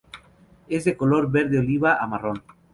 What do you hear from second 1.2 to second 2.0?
verde oliva